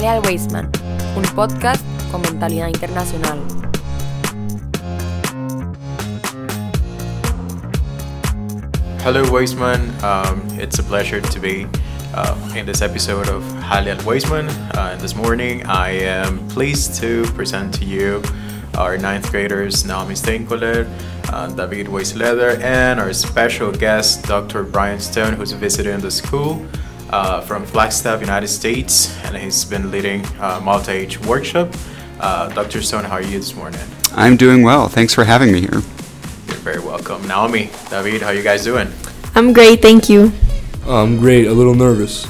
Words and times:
Weisman, 0.00 0.70
un 1.14 1.22
podcast 1.34 1.84
con 2.10 2.22
mentalidad 2.22 2.68
internacional. 2.68 3.38
Hello, 9.02 9.24
Weisman. 9.24 9.92
Um, 10.02 10.40
it's 10.58 10.78
a 10.78 10.82
pleasure 10.82 11.20
to 11.20 11.38
be 11.38 11.66
uh, 12.14 12.34
in 12.56 12.64
this 12.64 12.80
episode 12.80 13.28
of 13.28 13.42
Halial 13.60 13.98
Weisman. 13.98 14.48
Uh, 14.74 14.96
this 14.96 15.14
morning, 15.14 15.66
I 15.66 15.90
am 15.90 16.48
pleased 16.48 16.94
to 17.02 17.24
present 17.34 17.74
to 17.74 17.84
you 17.84 18.22
our 18.78 18.96
ninth 18.96 19.30
graders, 19.30 19.84
Naomi 19.84 20.14
Steinkoller, 20.14 20.88
uh, 21.30 21.48
David 21.48 21.88
Weisleder, 21.88 22.58
and 22.62 22.98
our 22.98 23.12
special 23.12 23.70
guest, 23.70 24.24
Dr. 24.24 24.62
Bryan 24.62 24.98
Stone, 24.98 25.34
who's 25.34 25.52
visiting 25.52 26.00
the 26.00 26.10
school 26.10 26.66
uh, 27.10 27.40
from 27.42 27.66
Flagstaff, 27.66 28.20
United 28.20 28.48
States, 28.48 29.14
and 29.24 29.36
he's 29.36 29.64
been 29.64 29.90
leading 29.90 30.24
a 30.40 30.60
multi-age 30.60 31.20
workshop. 31.20 31.68
Uh, 32.18 32.48
Dr. 32.50 32.82
Stone, 32.82 33.04
how 33.04 33.14
are 33.14 33.22
you 33.22 33.38
this 33.38 33.54
morning? 33.54 33.80
I'm 34.12 34.36
doing 34.36 34.62
well. 34.62 34.88
Thanks 34.88 35.14
for 35.14 35.24
having 35.24 35.52
me 35.52 35.60
here. 35.60 35.82
You're 36.46 36.62
very 36.62 36.80
welcome. 36.80 37.26
Naomi, 37.26 37.70
David, 37.90 38.22
how 38.22 38.28
are 38.28 38.34
you 38.34 38.42
guys 38.42 38.64
doing? 38.64 38.88
I'm 39.34 39.52
great, 39.52 39.82
thank 39.82 40.08
you. 40.08 40.32
I'm 40.86 41.18
great, 41.18 41.46
a 41.46 41.52
little 41.52 41.74
nervous. 41.74 42.26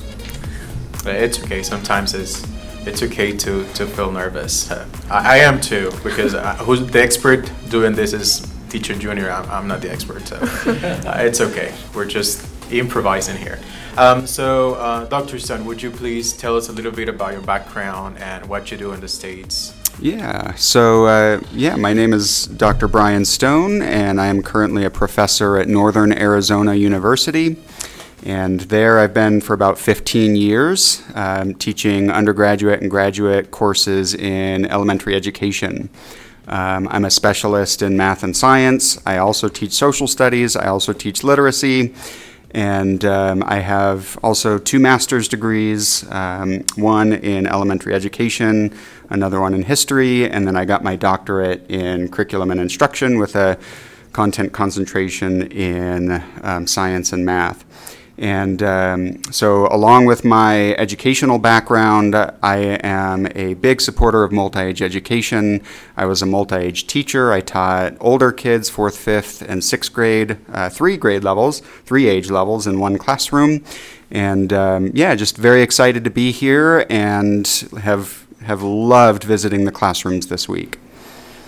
It's 1.06 1.42
okay. 1.42 1.62
Sometimes 1.62 2.14
it's 2.14 2.46
it's 2.86 3.02
okay 3.02 3.36
to, 3.36 3.64
to 3.74 3.86
feel 3.86 4.10
nervous. 4.10 4.70
Uh, 4.70 4.86
I, 5.10 5.34
I 5.34 5.38
am 5.38 5.60
too 5.60 5.90
because 6.02 6.34
uh, 6.34 6.54
who's 6.64 6.86
the 6.86 7.02
expert 7.02 7.50
doing 7.68 7.94
this 7.94 8.12
is 8.12 8.46
teacher 8.68 8.94
junior. 8.94 9.30
I'm, 9.30 9.50
I'm 9.50 9.68
not 9.68 9.80
the 9.80 9.90
expert, 9.90 10.26
so 10.26 10.36
uh, 10.66 11.14
it's 11.18 11.40
okay. 11.40 11.74
We're 11.94 12.06
just 12.06 12.46
improvising 12.72 13.36
here. 13.36 13.58
Um, 14.00 14.26
so, 14.26 14.76
uh, 14.76 15.04
Dr. 15.04 15.38
Stone, 15.38 15.66
would 15.66 15.82
you 15.82 15.90
please 15.90 16.32
tell 16.32 16.56
us 16.56 16.70
a 16.70 16.72
little 16.72 16.90
bit 16.90 17.10
about 17.10 17.32
your 17.34 17.42
background 17.42 18.16
and 18.16 18.48
what 18.48 18.70
you 18.70 18.78
do 18.78 18.92
in 18.92 19.00
the 19.00 19.08
States? 19.08 19.74
Yeah, 20.00 20.54
so 20.54 21.04
uh, 21.04 21.40
yeah, 21.52 21.76
my 21.76 21.92
name 21.92 22.14
is 22.14 22.46
Dr. 22.46 22.88
Bryan 22.88 23.26
Stone, 23.26 23.82
and 23.82 24.18
I 24.18 24.28
am 24.28 24.42
currently 24.42 24.86
a 24.86 24.90
professor 24.90 25.58
at 25.58 25.68
Northern 25.68 26.14
Arizona 26.14 26.74
University. 26.76 27.56
And 28.22 28.60
there 28.60 28.98
I've 28.98 29.12
been 29.12 29.42
for 29.42 29.52
about 29.52 29.78
15 29.78 30.34
years, 30.34 31.02
um, 31.14 31.54
teaching 31.54 32.10
undergraduate 32.10 32.80
and 32.80 32.90
graduate 32.90 33.50
courses 33.50 34.14
in 34.14 34.64
elementary 34.64 35.14
education. 35.14 35.90
Um, 36.48 36.88
I'm 36.90 37.04
a 37.04 37.10
specialist 37.10 37.82
in 37.82 37.98
math 37.98 38.22
and 38.22 38.34
science. 38.34 38.98
I 39.04 39.18
also 39.18 39.50
teach 39.50 39.72
social 39.72 40.06
studies. 40.06 40.56
I 40.56 40.68
also 40.68 40.94
teach 40.94 41.22
literacy. 41.22 41.94
And 42.52 43.04
um, 43.04 43.44
I 43.46 43.60
have 43.60 44.18
also 44.22 44.58
two 44.58 44.80
master's 44.80 45.28
degrees 45.28 46.04
um, 46.10 46.64
one 46.76 47.12
in 47.12 47.46
elementary 47.46 47.94
education, 47.94 48.74
another 49.08 49.40
one 49.40 49.54
in 49.54 49.62
history, 49.62 50.28
and 50.28 50.46
then 50.46 50.56
I 50.56 50.64
got 50.64 50.82
my 50.82 50.96
doctorate 50.96 51.70
in 51.70 52.08
curriculum 52.08 52.50
and 52.50 52.60
instruction 52.60 53.18
with 53.18 53.36
a 53.36 53.58
content 54.12 54.52
concentration 54.52 55.42
in 55.52 56.22
um, 56.42 56.66
science 56.66 57.12
and 57.12 57.24
math. 57.24 57.64
And 58.20 58.62
um, 58.62 59.24
so, 59.32 59.66
along 59.68 60.04
with 60.04 60.26
my 60.26 60.74
educational 60.74 61.38
background, 61.38 62.14
I 62.14 62.78
am 62.82 63.26
a 63.34 63.54
big 63.54 63.80
supporter 63.80 64.24
of 64.24 64.30
multi 64.30 64.60
age 64.60 64.82
education. 64.82 65.62
I 65.96 66.04
was 66.04 66.20
a 66.20 66.26
multi 66.26 66.56
age 66.56 66.86
teacher. 66.86 67.32
I 67.32 67.40
taught 67.40 67.96
older 67.98 68.30
kids, 68.30 68.68
fourth, 68.68 68.98
fifth, 68.98 69.40
and 69.40 69.64
sixth 69.64 69.94
grade, 69.94 70.36
uh, 70.52 70.68
three 70.68 70.98
grade 70.98 71.24
levels, 71.24 71.60
three 71.86 72.08
age 72.08 72.30
levels 72.30 72.66
in 72.66 72.78
one 72.78 72.98
classroom. 72.98 73.64
And 74.10 74.52
um, 74.52 74.90
yeah, 74.92 75.14
just 75.14 75.38
very 75.38 75.62
excited 75.62 76.04
to 76.04 76.10
be 76.10 76.30
here 76.30 76.84
and 76.90 77.46
have, 77.80 78.26
have 78.42 78.62
loved 78.62 79.24
visiting 79.24 79.64
the 79.64 79.72
classrooms 79.72 80.26
this 80.26 80.46
week. 80.46 80.78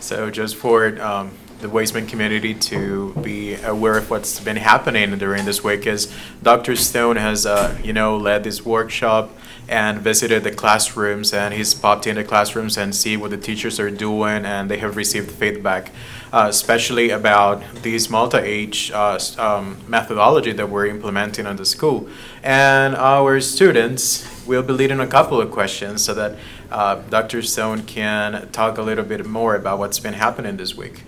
So, 0.01 0.31
just 0.31 0.57
Ford, 0.57 0.99
um, 1.01 1.33
the 1.63 1.69
Weisman 1.69 2.09
community 2.09 2.55
to 2.55 3.15
be 3.23 3.55
aware 3.55 3.97
of 3.97 4.11
what's 4.11 4.41
been 4.41 4.57
happening 4.57 5.17
during 5.17 5.45
this 5.45 5.63
week 5.63 5.87
is 5.87 6.13
Dr. 6.43 6.75
Stone 6.75 7.15
has, 7.15 7.47
uh, 7.47 7.79
you 7.85 7.93
know, 7.93 8.17
led 8.17 8.43
this 8.43 8.67
workshop 8.67 9.31
and 9.69 10.01
visited 10.01 10.43
the 10.43 10.51
classrooms 10.51 11.33
and 11.33 11.55
he's 11.55 11.73
popped 11.73 12.09
in 12.09 12.17
the 12.17 12.25
classrooms 12.25 12.77
and 12.77 12.93
see 12.93 13.17
what 13.17 13.31
the 13.31 13.37
teachers 13.37 13.79
are 13.79 13.93
doing 13.93 14.45
and 14.45 14.69
they 14.69 14.79
have 14.79 14.97
received 14.97 15.31
feedback, 15.31 15.93
uh, 16.33 16.47
especially 16.51 17.11
about 17.11 17.63
this 17.77 18.11
multi-age 18.11 18.91
uh, 18.91 19.17
um, 19.39 19.77
methodology 19.87 20.51
that 20.51 20.69
we're 20.69 20.87
implementing 20.87 21.47
in 21.47 21.55
the 21.55 21.65
school. 21.65 22.09
And 22.43 22.97
our 22.97 23.41
students 23.41 24.27
will 24.49 24.65
be 24.65 24.73
leading 24.73 24.99
a 24.99 25.07
couple 25.07 25.41
of 25.41 25.53
questions 25.53 26.03
so 26.03 26.13
that 26.15 26.37
uh, 26.73 26.97
Dr. 27.09 27.41
Stone 27.41 27.85
can 27.85 28.49
talk 28.51 28.79
a 28.79 28.83
little 28.83 29.05
bit 29.05 29.25
more 29.25 29.55
about 29.55 29.79
what's 29.79 30.01
been 30.01 30.15
happening 30.15 30.57
this 30.57 30.77
week. 30.77 31.05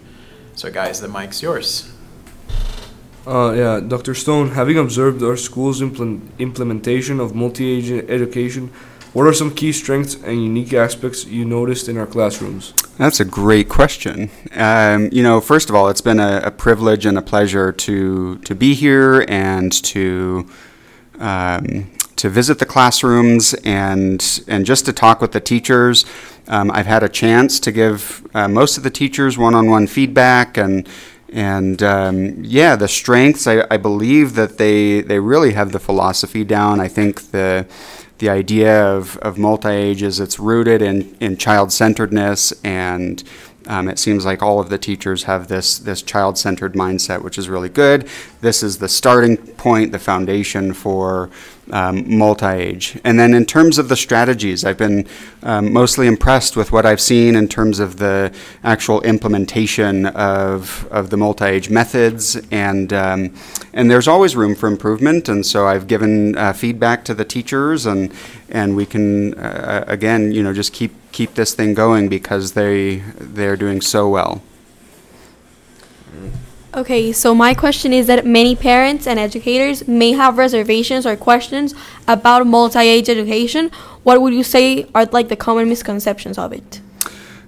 So, 0.55 0.71
guys, 0.71 1.01
the 1.01 1.09
mic's 1.09 1.43
yours. 1.43 1.93
Uh, 3.27 3.53
yeah, 3.53 3.81
Dr. 3.81 4.15
Stone, 4.15 4.51
having 4.51 4.79
observed 4.79 5.23
our 5.23 5.37
school's 5.37 5.81
impl- 5.81 6.21
implementation 6.39 7.21
of 7.21 7.35
multi 7.35 7.67
age 7.67 7.91
education, 7.91 8.71
what 9.15 9.27
are 9.27 9.33
some 9.33 9.55
key 9.55 9.73
strengths 9.73 10.15
and 10.15 10.43
unique 10.43 10.75
aspects 10.75 11.25
you 11.25 11.45
noticed 11.45 11.89
in 11.89 11.97
our 11.97 12.07
classrooms? 12.07 12.75
That's 12.99 13.21
a 13.21 13.25
great 13.25 13.69
question. 13.69 14.31
Um, 14.53 15.09
you 15.13 15.23
know, 15.23 15.41
first 15.41 15.69
of 15.71 15.77
all, 15.77 15.89
it's 15.89 16.01
been 16.01 16.21
a, 16.21 16.43
a, 16.45 16.51
privilege 16.51 17.07
and 17.07 17.17
a 17.17 17.23
pleasure 17.23 17.73
to 17.73 18.39
to 18.39 18.55
be 18.55 18.75
here 18.75 19.25
and 19.29 19.73
to 19.85 20.49
um, 21.19 21.91
to 22.25 22.31
visit 22.31 22.59
the 22.59 22.65
classrooms 22.65 23.53
and 23.65 24.43
and 24.49 24.65
just 24.65 24.87
to 24.87 24.95
talk 24.95 25.21
with 25.21 25.33
the 25.33 25.41
teachers. 25.41 26.07
Um, 26.49 26.71
I've 26.71 26.87
had 26.87 27.03
a 27.03 27.09
chance 27.11 27.61
to 27.61 27.71
give 27.71 28.27
uh, 28.33 28.49
most 28.49 28.79
of 28.79 28.83
the 28.83 28.89
teachers 28.89 29.37
one-on-one 29.37 29.89
feedback 29.89 30.57
and 30.57 30.89
and 31.29 31.83
um, 31.83 32.43
yeah, 32.43 32.77
the 32.77 32.89
strengths. 32.89 33.47
I, 33.47 33.67
I, 33.71 33.77
believe 33.77 34.37
that 34.37 34.57
they 34.57 35.03
they 35.03 35.19
really 35.19 35.53
have 35.53 35.73
the 35.73 35.79
philosophy 35.79 36.45
down. 36.45 36.81
I 36.81 36.89
think 36.89 37.31
the 37.31 37.67
the 38.19 38.31
idea 38.31 38.83
of, 38.83 39.19
of 39.19 39.37
multi-age 39.37 40.03
is 40.03 40.19
it's 40.19 40.39
rooted 40.39 40.81
in, 40.81 41.15
in 41.21 41.37
child-centeredness 41.37 42.55
and 42.63 43.23
um, 43.67 43.89
it 43.89 43.99
seems 43.99 44.25
like 44.25 44.43
all 44.43 44.61
of 44.61 44.69
the 44.69 44.79
teachers 44.79 45.25
have 45.25 45.49
this 45.49 45.79
this 45.79 46.03
child-centered 46.03 46.75
mindset, 46.75 47.23
which 47.23 47.39
is 47.39 47.49
really 47.49 47.69
good. 47.69 48.09
This 48.41 48.63
is 48.63 48.79
the 48.79 48.89
starting 48.89 49.37
point, 49.37 49.93
the 49.93 49.99
foundation 49.99 50.75
for 50.75 51.31
um, 51.71 52.19
multi-age. 52.19 52.99
And 53.05 53.19
then 53.19 53.35
in 53.35 53.47
terms 53.47 53.79
of 53.79 53.89
the 53.89 53.97
strategies, 53.97 54.65
I've 54.65 54.79
been 54.79 55.07
um, 55.43 55.73
mostly 55.73 56.07
impressed 56.07 56.57
with 56.57 56.73
what 56.73 56.85
I've 56.87 57.01
seen 57.01 57.37
in 57.37 57.49
terms 57.49 57.79
of 57.79 57.97
the 57.97 58.33
actual 58.63 59.01
implementation 59.03 60.07
of 60.07 60.87
of 60.91 61.11
the 61.11 61.17
multi-age 61.17 61.71
methods, 61.71 62.37
and 62.51 62.93
um, 62.93 63.35
and 63.73 63.91
there's 63.91 64.09
always 64.09 64.37
room 64.37 64.55
for 64.55 64.69
improvement. 64.69 65.29
And 65.29 65.45
so 65.45 65.67
I've 65.67 65.87
given 65.87 66.37
uh, 66.37 66.53
feedback 66.53 67.05
to 67.07 67.15
the 67.15 67.25
teachers, 67.25 67.87
and 67.87 68.13
and 68.49 68.77
we 68.77 68.87
can 68.87 69.35
uh, 69.35 69.85
again, 69.87 70.33
you 70.33 70.43
know, 70.43 70.53
just 70.53 70.73
keep 70.73 70.93
keep 71.13 71.35
this 71.35 71.55
thing 71.55 71.75
going 71.75 72.09
because 72.09 72.53
they 72.53 72.97
they're 73.19 73.57
doing 73.57 73.81
so 73.81 74.09
well. 74.09 74.43
Okay, 76.77 77.13
so 77.13 77.37
my 77.37 77.55
question 77.55 77.93
is 77.93 78.09
that 78.09 78.27
many 78.27 78.57
parents 78.57 79.07
and 79.07 79.17
educators 79.17 79.87
may 79.87 80.11
have 80.11 80.39
reservations 80.39 81.07
or 81.07 81.15
questions 81.15 81.73
about 82.09 82.49
multi-age 82.49 83.09
education. 83.09 83.71
What 84.03 84.21
would 84.21 84.35
you 84.35 84.43
say 84.43 84.89
are 84.93 85.05
like 85.07 85.29
the 85.29 85.37
common 85.37 85.69
misconceptions 85.69 86.37
of 86.37 86.53
it? 86.53 86.81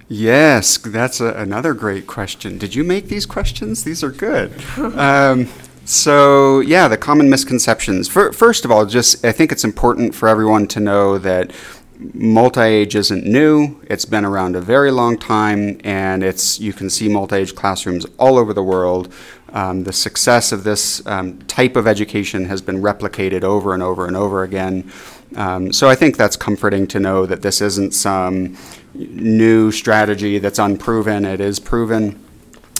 Yes, 0.08 0.78
that's 0.78 1.20
a, 1.20 1.32
another 1.34 1.74
great 1.74 2.06
question. 2.06 2.56
Did 2.56 2.76
you 2.76 2.84
make 2.84 3.08
these 3.08 3.26
questions? 3.26 3.82
These 3.82 4.04
are 4.04 4.12
good. 4.12 4.52
um, 4.78 5.48
so, 5.84 6.60
yeah, 6.60 6.86
the 6.86 6.96
common 6.96 7.28
misconceptions. 7.28 8.08
For, 8.08 8.32
first 8.32 8.64
of 8.64 8.70
all, 8.70 8.86
just 8.86 9.24
I 9.24 9.32
think 9.32 9.50
it's 9.50 9.64
important 9.64 10.14
for 10.14 10.28
everyone 10.28 10.68
to 10.68 10.78
know 10.78 11.18
that 11.18 11.50
multi-age 11.98 12.94
isn't 12.94 13.24
new. 13.24 13.80
It's 13.84 14.04
been 14.04 14.24
around 14.24 14.56
a 14.56 14.60
very 14.60 14.90
long 14.90 15.18
time 15.18 15.80
and 15.84 16.22
it's 16.22 16.60
you 16.60 16.72
can 16.72 16.90
see 16.90 17.08
multi-age 17.08 17.54
classrooms 17.54 18.06
all 18.18 18.38
over 18.38 18.52
the 18.52 18.62
world. 18.62 19.12
Um, 19.52 19.84
the 19.84 19.92
success 19.92 20.52
of 20.52 20.64
this 20.64 21.06
um, 21.06 21.38
type 21.42 21.76
of 21.76 21.86
education 21.86 22.46
has 22.46 22.60
been 22.60 22.82
replicated 22.82 23.42
over 23.42 23.72
and 23.72 23.82
over 23.82 24.06
and 24.06 24.16
over 24.16 24.42
again. 24.42 24.92
Um, 25.34 25.72
so 25.72 25.88
i 25.88 25.94
think 25.94 26.16
that's 26.16 26.36
comforting 26.36 26.86
to 26.88 27.00
know 27.00 27.26
that 27.26 27.42
this 27.42 27.60
isn't 27.60 27.94
some 27.94 28.56
new 28.94 29.72
strategy 29.72 30.38
that's 30.38 30.58
unproven. 30.58 31.24
It 31.24 31.40
is 31.40 31.58
proven. 31.58 32.22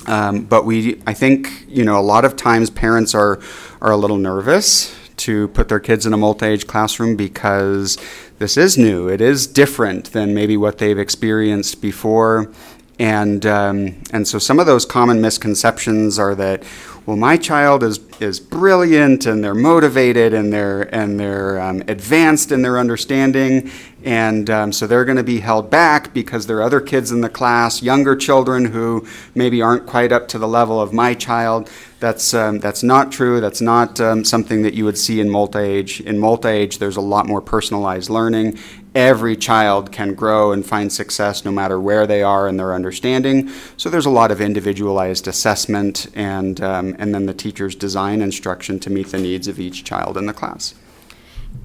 Um, 0.07 0.45
but 0.45 0.65
we 0.65 1.03
i 1.07 1.15
think 1.15 1.65
you 1.67 1.85
know 1.85 1.99
a 1.99 2.03
lot 2.03 2.25
of 2.25 2.37
times 2.37 2.71
parents 2.71 3.15
are 3.15 3.41
are 3.81 3.91
a 3.91 3.97
little 3.97 4.19
nervous 4.19 4.95
to 5.19 5.49
put 5.49 5.69
their 5.69 5.81
kids 5.81 6.07
in 6.07 6.13
a 6.13 6.17
multi-age 6.17 6.67
classroom 6.67 7.17
because 7.17 7.99
this 8.39 8.57
is 8.57 8.77
new. 8.77 9.09
It 9.09 9.21
is 9.21 9.47
different 9.47 10.13
than 10.13 10.35
maybe 10.35 10.57
what 10.57 10.79
they've 10.79 10.99
experienced 10.99 11.81
before. 11.81 12.51
And, 12.99 13.45
um, 13.45 14.03
and 14.13 14.27
so 14.27 14.39
some 14.39 14.59
of 14.59 14.67
those 14.67 14.85
common 14.87 15.21
misconceptions 15.21 16.19
are 16.19 16.35
that 16.35 16.63
well, 17.07 17.17
my 17.17 17.37
child 17.37 17.85
is 17.85 18.01
is 18.19 18.41
brilliant 18.41 19.27
and 19.27 19.43
they're 19.43 19.55
motivated 19.55 20.35
and 20.35 20.53
they're 20.53 20.83
and 20.93 21.21
they're 21.21 21.61
um, 21.61 21.83
advanced 21.87 22.51
in 22.51 22.63
their 22.63 22.81
understanding, 22.81 23.71
and 24.07 24.49
um, 24.49 24.73
so 24.73 24.87
they're 24.87 25.05
going 25.05 25.17
to 25.17 25.25
be 25.25 25.41
held 25.41 25.69
back 25.69 26.15
because 26.15 26.47
there 26.47 26.59
are 26.59 26.63
other 26.63 26.81
kids 26.81 27.11
in 27.11 27.23
the 27.23 27.29
class, 27.29 27.83
younger 27.83 28.15
children 28.15 28.67
who 28.67 29.05
maybe 29.35 29.61
aren't 29.61 29.85
quite 29.85 30.13
up 30.13 30.29
to 30.29 30.39
the 30.39 30.47
level 30.47 30.81
of 30.81 30.93
my 30.93 31.13
child. 31.13 31.69
That's 31.99 32.33
um, 32.33 32.61
that's 32.61 32.85
not 32.85 33.11
true. 33.11 33.41
That's 33.41 33.61
not 33.61 34.01
um, 34.01 34.25
something 34.25 34.63
that 34.63 34.75
you 34.75 34.85
would 34.85 34.97
see 34.97 35.19
in 35.19 35.29
multi-age. 35.29 36.01
In 36.03 36.21
multi-age, 36.21 36.79
there's 36.79 36.97
a 36.97 37.01
lot 37.01 37.27
more 37.27 37.41
personalized 37.41 38.09
learning. 38.09 38.61
Every 38.95 39.35
child 39.35 39.91
can 39.91 40.15
grow 40.15 40.53
and 40.53 40.65
find 40.65 40.93
success 40.93 41.45
no 41.45 41.51
matter 41.51 41.81
where 41.81 42.07
they 42.07 42.23
are 42.23 42.47
in 42.47 42.59
their 42.59 42.75
understanding. 42.75 43.51
So 43.77 43.91
there's 43.91 44.07
a 44.07 44.11
lot 44.11 44.31
of 44.31 44.41
individualized 44.41 45.27
assessment, 45.27 46.07
and 46.15 46.61
um, 46.61 46.95
and 47.01 47.13
then 47.13 47.27
the 47.27 47.35
teachers 47.35 47.75
design 47.75 48.23
instruction 48.23 48.79
to 48.81 48.89
meet 48.89 49.09
the 49.09 49.19
needs 49.19 49.49
of 49.49 49.59
each 49.59 49.83
child 49.83 50.17
in 50.17 50.27
the 50.27 50.33
class. 50.33 50.75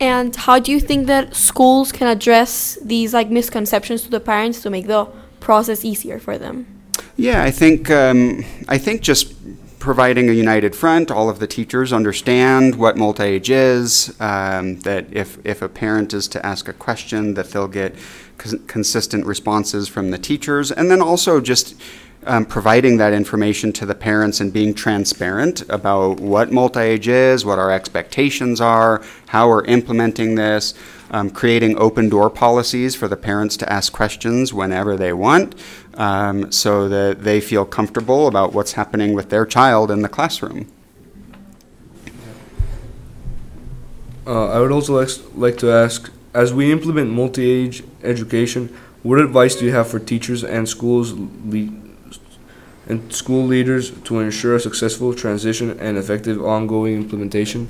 And 0.01 0.35
how 0.35 0.57
do 0.57 0.71
you 0.71 0.79
think 0.79 1.05
that 1.05 1.35
schools 1.35 1.91
can 1.91 2.07
address 2.07 2.77
these 2.81 3.13
like 3.13 3.29
misconceptions 3.29 4.01
to 4.01 4.09
the 4.09 4.19
parents 4.19 4.63
to 4.63 4.71
make 4.71 4.87
the 4.87 5.07
process 5.39 5.85
easier 5.85 6.17
for 6.17 6.39
them? 6.39 6.65
Yeah, 7.17 7.43
I 7.43 7.51
think 7.51 7.91
um, 7.91 8.43
I 8.67 8.79
think 8.79 9.01
just 9.01 9.35
providing 9.77 10.27
a 10.27 10.33
united 10.33 10.75
front, 10.75 11.11
all 11.11 11.29
of 11.29 11.37
the 11.39 11.47
teachers 11.47 11.93
understand 11.93 12.75
what 12.75 12.97
multi-age 12.97 13.51
is. 13.51 14.15
Um, 14.19 14.79
that 14.79 15.05
if 15.11 15.37
if 15.45 15.61
a 15.61 15.69
parent 15.69 16.15
is 16.15 16.27
to 16.29 16.43
ask 16.43 16.67
a 16.67 16.73
question, 16.73 17.35
that 17.35 17.51
they'll 17.51 17.67
get 17.67 17.93
cons- 18.39 18.55
consistent 18.65 19.27
responses 19.27 19.87
from 19.87 20.09
the 20.09 20.17
teachers, 20.17 20.71
and 20.71 20.89
then 20.89 21.01
also 21.01 21.39
just 21.39 21.75
um, 22.25 22.45
providing 22.45 22.97
that 22.97 23.13
information 23.13 23.73
to 23.73 23.85
the 23.85 23.95
parents 23.95 24.39
and 24.39 24.53
being 24.53 24.73
transparent 24.73 25.67
about 25.69 26.19
what 26.19 26.51
multi-age 26.51 27.07
is, 27.07 27.43
what 27.43 27.57
our 27.57 27.71
expectations 27.71 28.61
are, 28.61 29.01
how 29.27 29.47
we're 29.49 29.65
implementing 29.65 30.35
this, 30.35 30.73
um, 31.09 31.29
creating 31.29 31.77
open 31.77 32.09
door 32.09 32.29
policies 32.29 32.95
for 32.95 33.07
the 33.07 33.17
parents 33.17 33.57
to 33.57 33.71
ask 33.71 33.91
questions 33.91 34.53
whenever 34.53 34.95
they 34.95 35.13
want, 35.13 35.55
um, 35.95 36.51
so 36.51 36.87
that 36.87 37.23
they 37.23 37.41
feel 37.41 37.65
comfortable 37.65 38.27
about 38.27 38.53
what's 38.53 38.73
happening 38.73 39.13
with 39.13 39.29
their 39.29 39.45
child 39.45 39.91
in 39.91 40.01
the 40.01 40.09
classroom. 40.09 40.71
Uh, 44.25 44.49
I 44.49 44.59
would 44.59 44.71
also 44.71 45.05
like, 45.35 45.57
to 45.57 45.71
ask, 45.71 46.11
as 46.33 46.53
we 46.53 46.71
implement 46.71 47.09
multi-age 47.09 47.83
education, 48.03 48.67
what 49.01 49.19
advice 49.19 49.55
do 49.55 49.65
you 49.65 49.73
have 49.73 49.87
for 49.87 49.97
teachers 49.97 50.43
and 50.43 50.69
schools 50.69 51.13
le- 51.13 51.80
and 52.87 53.11
school 53.13 53.45
leaders 53.45 53.91
to 53.91 54.19
ensure 54.19 54.55
a 54.55 54.59
successful 54.59 55.13
transition 55.13 55.79
and 55.79 55.97
effective 55.97 56.43
ongoing 56.43 56.95
implementation? 56.95 57.67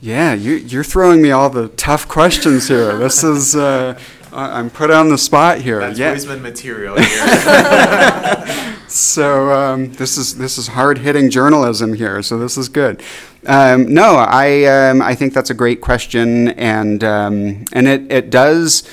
Yeah, 0.00 0.34
you, 0.34 0.54
you're 0.54 0.84
throwing 0.84 1.22
me 1.22 1.30
all 1.30 1.48
the 1.50 1.68
tough 1.68 2.06
questions 2.06 2.68
here. 2.68 2.96
This 2.98 3.24
is, 3.24 3.56
uh, 3.56 3.98
I- 4.32 4.58
I'm 4.58 4.68
put 4.70 4.90
on 4.90 5.08
the 5.08 5.18
spot 5.18 5.60
here. 5.60 5.80
That's 5.80 5.98
yeah. 5.98 6.14
Weisman 6.14 6.42
material 6.42 6.96
here. 7.00 8.76
So 8.88 9.52
um, 9.52 9.92
this 9.94 10.16
is 10.16 10.38
this 10.38 10.58
is 10.58 10.68
hard 10.68 10.98
hitting 10.98 11.28
journalism 11.28 11.92
here. 11.94 12.22
So 12.22 12.38
this 12.38 12.56
is 12.56 12.68
good. 12.68 13.02
Um, 13.46 13.92
no, 13.92 14.14
I 14.16 14.64
um, 14.64 15.02
I 15.02 15.14
think 15.14 15.34
that's 15.34 15.50
a 15.50 15.54
great 15.54 15.80
question, 15.80 16.48
and 16.50 17.02
um, 17.02 17.64
and 17.72 17.88
it 17.88 18.10
it 18.10 18.30
does, 18.30 18.84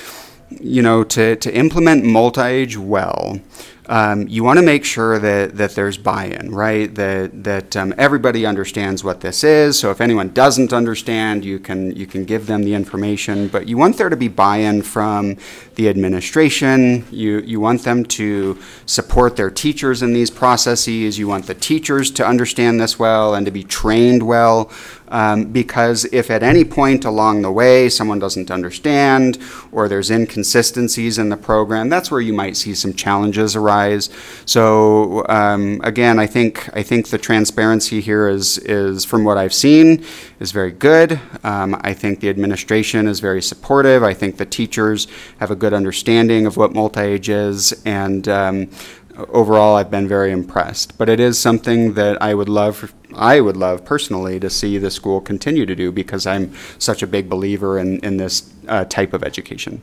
you 0.50 0.82
know, 0.82 1.04
to 1.04 1.36
to 1.36 1.54
implement 1.56 2.04
multi 2.04 2.42
age 2.42 2.76
well. 2.76 3.38
Um, 3.86 4.26
you 4.28 4.42
want 4.42 4.58
to 4.58 4.64
make 4.64 4.84
sure 4.84 5.18
that, 5.18 5.56
that 5.56 5.74
there's 5.74 5.98
buy-in, 5.98 6.54
right? 6.54 6.94
That 6.94 7.44
that 7.44 7.76
um, 7.76 7.92
everybody 7.98 8.46
understands 8.46 9.04
what 9.04 9.20
this 9.20 9.44
is. 9.44 9.78
So 9.78 9.90
if 9.90 10.00
anyone 10.00 10.30
doesn't 10.30 10.72
understand, 10.72 11.44
you 11.44 11.58
can 11.58 11.94
you 11.94 12.06
can 12.06 12.24
give 12.24 12.46
them 12.46 12.62
the 12.62 12.74
information. 12.74 13.48
But 13.48 13.68
you 13.68 13.76
want 13.76 13.98
there 13.98 14.08
to 14.08 14.16
be 14.16 14.28
buy-in 14.28 14.82
from 14.82 15.36
the 15.76 15.88
administration. 15.88 17.04
You 17.10 17.40
you 17.40 17.60
want 17.60 17.82
them 17.82 18.04
to 18.04 18.58
support 18.86 19.36
their 19.36 19.50
teachers 19.50 20.02
in 20.02 20.12
these 20.12 20.30
processes. 20.30 21.18
You 21.18 21.28
want 21.28 21.46
the 21.46 21.54
teachers 21.54 22.10
to 22.12 22.26
understand 22.26 22.80
this 22.80 22.98
well 22.98 23.34
and 23.34 23.46
to 23.46 23.52
be 23.52 23.64
trained 23.64 24.22
well. 24.22 24.70
Um, 25.08 25.52
because 25.52 26.06
if 26.06 26.28
at 26.28 26.42
any 26.42 26.64
point 26.64 27.04
along 27.04 27.42
the 27.42 27.52
way 27.52 27.88
someone 27.88 28.18
doesn't 28.18 28.50
understand 28.50 29.38
or 29.70 29.86
there's 29.88 30.10
inconsistencies 30.10 31.18
in 31.18 31.28
the 31.28 31.36
program, 31.36 31.88
that's 31.88 32.10
where 32.10 32.20
you 32.20 32.32
might 32.32 32.56
see 32.56 32.74
some 32.74 32.94
challenges 32.94 33.54
arise. 33.54 34.10
So 34.44 35.24
um, 35.28 35.80
again, 35.84 36.18
I 36.18 36.26
think 36.26 36.68
I 36.74 36.82
think 36.82 37.08
the 37.08 37.18
transparency 37.18 38.00
here 38.00 38.26
is 38.28 38.58
is 38.58 39.04
from 39.04 39.22
what 39.22 39.38
I've 39.38 39.54
seen 39.54 40.04
is 40.40 40.50
very 40.50 40.72
good. 40.72 41.20
Um, 41.44 41.80
I 41.82 41.94
think 41.94 42.20
the 42.20 42.28
administration 42.28 43.06
is 43.06 43.20
very 43.20 43.42
supportive. 43.42 44.02
I 44.02 44.14
think 44.14 44.36
the 44.38 44.46
teachers 44.46 45.06
have 45.38 45.50
a 45.50 45.56
good 45.56 45.63
understanding 45.72 46.46
of 46.46 46.56
what 46.56 46.72
multi-age 46.72 47.28
is, 47.28 47.72
and 47.84 48.28
um, 48.28 48.70
overall, 49.16 49.76
I've 49.76 49.90
been 49.90 50.08
very 50.08 50.32
impressed. 50.32 50.98
But 50.98 51.08
it 51.08 51.20
is 51.20 51.38
something 51.38 51.94
that 51.94 52.20
I 52.22 52.34
would 52.34 52.48
love, 52.48 52.94
I 53.14 53.40
would 53.40 53.56
love 53.56 53.84
personally 53.84 54.40
to 54.40 54.50
see 54.50 54.78
the 54.78 54.90
school 54.90 55.20
continue 55.20 55.66
to 55.66 55.74
do 55.74 55.92
because 55.92 56.26
I'm 56.26 56.52
such 56.78 57.02
a 57.02 57.06
big 57.06 57.28
believer 57.28 57.78
in, 57.78 57.98
in 58.00 58.16
this 58.16 58.52
uh, 58.68 58.84
type 58.84 59.12
of 59.12 59.22
education. 59.22 59.82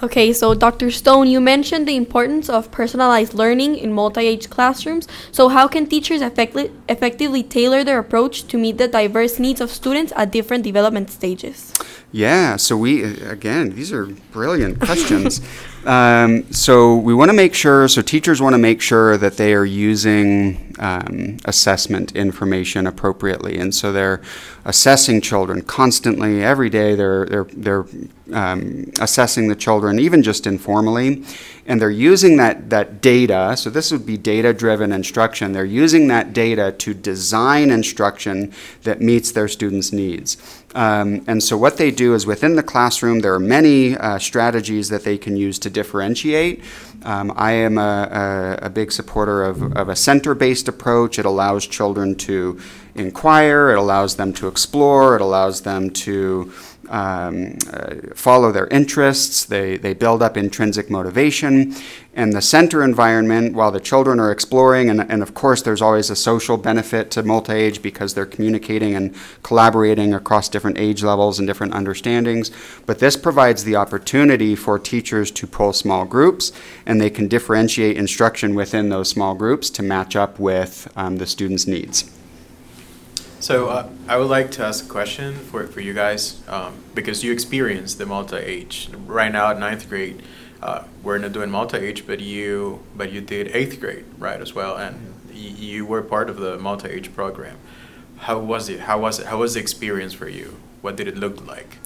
Okay, 0.00 0.32
so 0.32 0.54
Dr. 0.54 0.92
Stone, 0.92 1.26
you 1.26 1.40
mentioned 1.40 1.88
the 1.88 1.96
importance 1.96 2.48
of 2.48 2.70
personalized 2.70 3.34
learning 3.34 3.76
in 3.76 3.92
multi-age 3.92 4.48
classrooms. 4.48 5.08
So 5.32 5.48
how 5.48 5.66
can 5.66 5.88
teachers 5.88 6.22
effectively 6.22 7.42
tailor 7.42 7.82
their 7.82 7.98
approach 7.98 8.46
to 8.46 8.58
meet 8.58 8.78
the 8.78 8.86
diverse 8.86 9.40
needs 9.40 9.60
of 9.60 9.72
students 9.72 10.12
at 10.14 10.30
different 10.30 10.62
development 10.62 11.10
stages? 11.10 11.74
Yeah, 12.10 12.56
so 12.56 12.74
we, 12.76 13.04
again, 13.04 13.70
these 13.70 13.92
are 13.92 14.06
brilliant 14.06 14.80
questions. 14.80 15.42
um, 15.84 16.50
so 16.50 16.96
we 16.96 17.12
want 17.12 17.28
to 17.28 17.34
make 17.34 17.54
sure, 17.54 17.86
so 17.86 18.00
teachers 18.00 18.40
want 18.40 18.54
to 18.54 18.58
make 18.58 18.80
sure 18.80 19.18
that 19.18 19.36
they 19.36 19.52
are 19.52 19.66
using 19.66 20.74
um, 20.78 21.36
assessment 21.44 22.16
information 22.16 22.86
appropriately. 22.86 23.58
And 23.58 23.74
so 23.74 23.92
they're 23.92 24.22
assessing 24.64 25.20
children 25.20 25.60
constantly, 25.60 26.42
every 26.42 26.70
day, 26.70 26.94
they're, 26.94 27.26
they're, 27.26 27.46
they're 27.52 27.84
um, 28.32 28.90
assessing 29.00 29.48
the 29.48 29.56
children, 29.56 29.98
even 29.98 30.22
just 30.22 30.46
informally. 30.46 31.24
And 31.68 31.82
they're 31.82 31.90
using 31.90 32.38
that, 32.38 32.70
that 32.70 33.02
data, 33.02 33.54
so 33.54 33.68
this 33.68 33.92
would 33.92 34.06
be 34.06 34.16
data 34.16 34.54
driven 34.54 34.90
instruction. 34.90 35.52
They're 35.52 35.66
using 35.66 36.08
that 36.08 36.32
data 36.32 36.72
to 36.72 36.94
design 36.94 37.70
instruction 37.70 38.54
that 38.84 39.02
meets 39.02 39.32
their 39.32 39.48
students' 39.48 39.92
needs. 39.92 40.38
Um, 40.74 41.24
and 41.26 41.42
so, 41.42 41.58
what 41.58 41.76
they 41.76 41.90
do 41.90 42.14
is 42.14 42.26
within 42.26 42.56
the 42.56 42.62
classroom, 42.62 43.20
there 43.20 43.34
are 43.34 43.40
many 43.40 43.96
uh, 43.96 44.18
strategies 44.18 44.88
that 44.88 45.04
they 45.04 45.18
can 45.18 45.36
use 45.36 45.58
to 45.60 45.70
differentiate. 45.70 46.62
Um, 47.04 47.32
I 47.36 47.52
am 47.52 47.78
a, 47.78 48.58
a, 48.60 48.66
a, 48.66 48.70
big 48.70 48.90
supporter 48.90 49.44
of, 49.44 49.76
of 49.76 49.88
a 49.88 49.96
center 49.96 50.34
based 50.34 50.68
approach. 50.68 51.18
It 51.18 51.24
allows 51.24 51.66
children 51.66 52.16
to 52.16 52.58
inquire, 52.94 53.70
it 53.70 53.78
allows 53.78 54.16
them 54.16 54.32
to 54.34 54.48
explore, 54.48 55.14
it 55.16 55.22
allows 55.22 55.62
them 55.62 55.90
to 55.90 56.52
um, 56.90 57.58
uh, 57.72 57.94
follow 58.14 58.52
their 58.52 58.66
interests, 58.68 59.44
they, 59.44 59.76
they 59.76 59.94
build 59.94 60.22
up 60.22 60.36
intrinsic 60.36 60.90
motivation. 60.90 61.74
And 62.14 62.32
the 62.32 62.42
center 62.42 62.82
environment, 62.82 63.54
while 63.54 63.70
the 63.70 63.78
children 63.78 64.18
are 64.18 64.32
exploring, 64.32 64.90
and, 64.90 65.00
and 65.00 65.22
of 65.22 65.34
course 65.34 65.62
there's 65.62 65.80
always 65.80 66.10
a 66.10 66.16
social 66.16 66.56
benefit 66.56 67.12
to 67.12 67.22
multi 67.22 67.52
age 67.52 67.80
because 67.80 68.14
they're 68.14 68.26
communicating 68.26 68.94
and 68.96 69.14
collaborating 69.44 70.12
across 70.12 70.48
different 70.48 70.78
age 70.78 71.04
levels 71.04 71.38
and 71.38 71.46
different 71.46 71.74
understandings, 71.74 72.50
but 72.86 72.98
this 72.98 73.16
provides 73.16 73.62
the 73.62 73.76
opportunity 73.76 74.56
for 74.56 74.78
teachers 74.78 75.30
to 75.30 75.46
pull 75.46 75.72
small 75.72 76.04
groups 76.04 76.50
and 76.86 77.00
they 77.00 77.10
can 77.10 77.28
differentiate 77.28 77.96
instruction 77.96 78.54
within 78.54 78.88
those 78.88 79.08
small 79.08 79.34
groups 79.34 79.70
to 79.70 79.82
match 79.82 80.16
up 80.16 80.40
with 80.40 80.90
um, 80.96 81.18
the 81.18 81.26
students' 81.26 81.66
needs. 81.68 82.17
So 83.40 83.68
uh, 83.68 83.88
I 84.08 84.16
would 84.16 84.28
like 84.28 84.50
to 84.52 84.64
ask 84.64 84.84
a 84.84 84.88
question 84.88 85.34
for, 85.34 85.66
for 85.66 85.80
you 85.80 85.94
guys 85.94 86.42
um, 86.48 86.82
because 86.94 87.22
you 87.22 87.32
experienced 87.32 87.98
the 87.98 88.06
multi-age 88.06 88.90
right 89.06 89.30
now 89.30 89.50
at 89.50 89.58
ninth 89.58 89.88
grade. 89.88 90.22
Uh, 90.60 90.84
we're 91.04 91.18
not 91.18 91.32
doing 91.32 91.50
multi-age, 91.50 92.04
but 92.06 92.18
you 92.18 92.82
but 92.96 93.12
you 93.12 93.20
did 93.20 93.48
eighth 93.54 93.78
grade 93.78 94.04
right 94.18 94.40
as 94.40 94.54
well, 94.56 94.76
and 94.76 95.14
y- 95.28 95.34
you 95.34 95.86
were 95.86 96.02
part 96.02 96.28
of 96.28 96.38
the 96.38 96.58
multi-age 96.58 97.14
program. 97.14 97.56
How 98.16 98.40
was 98.40 98.68
it? 98.68 98.80
How 98.80 98.98
was 98.98 99.20
it? 99.20 99.26
How 99.26 99.38
was 99.38 99.54
the 99.54 99.60
experience 99.60 100.14
for 100.14 100.28
you? 100.28 100.56
What 100.80 100.96
did 100.96 101.06
it 101.06 101.16
look 101.16 101.46
like? 101.46 101.78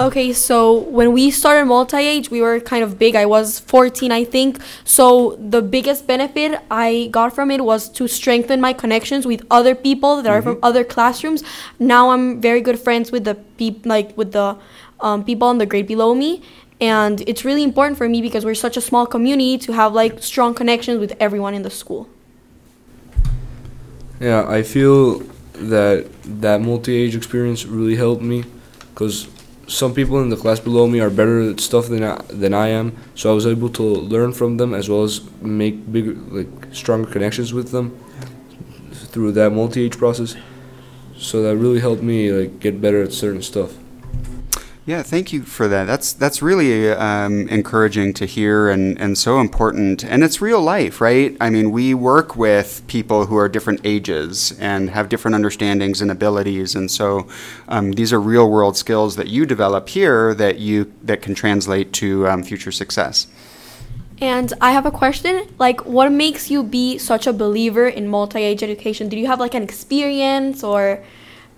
Okay, 0.00 0.32
so 0.32 0.78
when 0.78 1.12
we 1.12 1.28
started 1.32 1.64
multi-age, 1.64 2.30
we 2.30 2.40
were 2.40 2.60
kind 2.60 2.84
of 2.84 3.00
big. 3.00 3.16
I 3.16 3.26
was 3.26 3.58
14, 3.58 4.12
I 4.12 4.22
think. 4.22 4.60
So 4.84 5.36
the 5.40 5.60
biggest 5.60 6.06
benefit 6.06 6.60
I 6.70 7.08
got 7.10 7.34
from 7.34 7.50
it 7.50 7.64
was 7.64 7.88
to 7.90 8.06
strengthen 8.06 8.60
my 8.60 8.72
connections 8.72 9.26
with 9.26 9.44
other 9.50 9.74
people 9.74 10.22
that 10.22 10.30
are 10.30 10.40
from 10.40 10.60
other 10.62 10.84
classrooms. 10.84 11.42
Now 11.80 12.10
I'm 12.10 12.40
very 12.40 12.60
good 12.60 12.78
friends 12.78 13.10
with 13.10 13.24
the 13.24 13.34
peop- 13.34 13.84
like 13.86 14.16
with 14.16 14.30
the 14.30 14.56
um, 15.00 15.24
people 15.24 15.48
on 15.48 15.58
the 15.58 15.66
grade 15.66 15.88
below 15.88 16.14
me, 16.14 16.42
and 16.80 17.20
it's 17.28 17.44
really 17.44 17.64
important 17.64 17.98
for 17.98 18.08
me 18.08 18.22
because 18.22 18.44
we're 18.44 18.54
such 18.54 18.76
a 18.76 18.80
small 18.80 19.04
community 19.04 19.58
to 19.58 19.72
have 19.72 19.94
like 19.94 20.22
strong 20.22 20.54
connections 20.54 21.00
with 21.00 21.12
everyone 21.18 21.54
in 21.54 21.62
the 21.62 21.70
school. 21.70 22.08
Yeah, 24.20 24.48
I 24.48 24.62
feel 24.62 25.24
that 25.54 26.06
that 26.24 26.60
multi-age 26.60 27.16
experience 27.16 27.66
really 27.66 27.96
helped 27.96 28.22
me 28.22 28.44
because 28.90 29.26
some 29.68 29.94
people 29.94 30.20
in 30.20 30.30
the 30.30 30.36
class 30.36 30.58
below 30.58 30.86
me 30.86 30.98
are 30.98 31.10
better 31.10 31.50
at 31.50 31.60
stuff 31.60 31.88
than 31.88 32.02
I, 32.02 32.16
than 32.28 32.54
I 32.54 32.68
am. 32.68 32.96
So 33.14 33.30
I 33.30 33.34
was 33.34 33.46
able 33.46 33.68
to 33.70 33.82
learn 33.82 34.32
from 34.32 34.56
them 34.56 34.74
as 34.74 34.88
well 34.88 35.04
as 35.04 35.20
make 35.40 35.92
bigger, 35.92 36.14
like 36.14 36.74
stronger 36.74 37.08
connections 37.08 37.52
with 37.52 37.70
them 37.70 37.96
through 38.92 39.32
that 39.32 39.52
multi-age 39.52 39.96
process. 39.96 40.36
So 41.16 41.42
that 41.42 41.56
really 41.56 41.80
helped 41.80 42.02
me 42.02 42.32
like 42.32 42.60
get 42.60 42.80
better 42.80 43.02
at 43.02 43.12
certain 43.12 43.42
stuff. 43.42 43.77
Yeah, 44.88 45.02
thank 45.02 45.34
you 45.34 45.42
for 45.42 45.68
that. 45.68 45.84
That's 45.84 46.14
that's 46.14 46.40
really 46.40 46.90
um, 46.90 47.46
encouraging 47.48 48.14
to 48.14 48.24
hear 48.24 48.70
and, 48.70 48.98
and 48.98 49.18
so 49.18 49.38
important. 49.38 50.02
And 50.02 50.24
it's 50.24 50.40
real 50.40 50.62
life, 50.62 51.02
right? 51.02 51.36
I 51.42 51.50
mean, 51.50 51.72
we 51.72 51.92
work 51.92 52.36
with 52.36 52.82
people 52.86 53.26
who 53.26 53.36
are 53.36 53.50
different 53.50 53.82
ages 53.84 54.58
and 54.58 54.88
have 54.88 55.10
different 55.10 55.34
understandings 55.34 56.00
and 56.00 56.10
abilities, 56.10 56.74
and 56.74 56.90
so 56.90 57.28
um, 57.68 57.92
these 57.92 58.14
are 58.14 58.18
real 58.18 58.50
world 58.50 58.78
skills 58.78 59.16
that 59.16 59.26
you 59.26 59.44
develop 59.44 59.90
here 59.90 60.34
that 60.36 60.58
you 60.58 60.90
that 61.02 61.20
can 61.20 61.34
translate 61.34 61.92
to 61.92 62.26
um, 62.26 62.42
future 62.42 62.72
success. 62.72 63.26
And 64.22 64.54
I 64.58 64.70
have 64.72 64.86
a 64.86 64.90
question. 64.90 65.50
Like, 65.58 65.84
what 65.84 66.10
makes 66.10 66.50
you 66.50 66.62
be 66.62 66.96
such 66.96 67.26
a 67.26 67.34
believer 67.34 67.86
in 67.86 68.08
multi-age 68.08 68.62
education? 68.62 69.10
Do 69.10 69.18
you 69.18 69.26
have 69.26 69.38
like 69.38 69.52
an 69.52 69.62
experience, 69.62 70.64
or 70.64 71.04